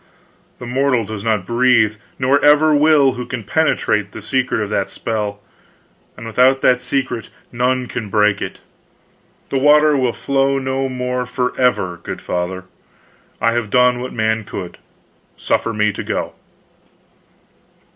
[0.57, 4.89] The mortal does not breathe, nor ever will, who can penetrate the secret of that
[4.89, 5.39] spell,
[6.17, 8.61] and without that secret none can break it.
[9.51, 12.63] The water will flow no more forever, good Father.
[13.39, 14.79] I have done what man could.
[15.37, 16.33] Suffer me to go."